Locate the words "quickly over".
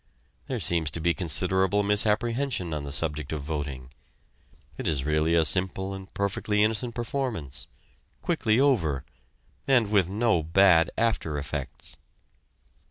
8.23-9.05